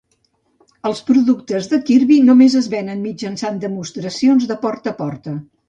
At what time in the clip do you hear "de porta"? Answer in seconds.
4.55-4.97